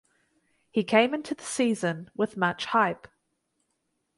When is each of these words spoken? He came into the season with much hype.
He 0.71 0.83
came 0.83 1.13
into 1.13 1.35
the 1.35 1.43
season 1.43 2.09
with 2.17 2.35
much 2.35 2.65
hype. 2.65 3.07